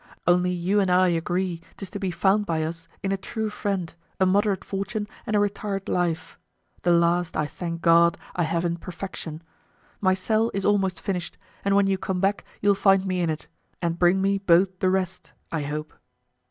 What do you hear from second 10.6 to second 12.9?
almost finished, and when you come back you'll